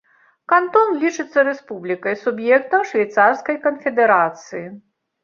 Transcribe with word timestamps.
Кантон 0.51 0.93
лічыцца 1.01 1.43
рэспублікай, 1.49 2.15
суб'ектам 2.21 2.81
швейцарскай 2.93 3.61
канфедэрацыі. 3.67 4.65